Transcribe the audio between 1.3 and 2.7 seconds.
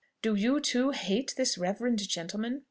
this reverend gentleman?"